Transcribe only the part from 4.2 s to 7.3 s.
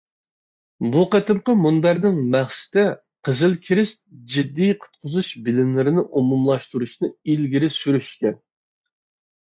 جىددىي قۇتقۇزۇش بىلىملىرىنى ئومۇملاشتۇرۇشنى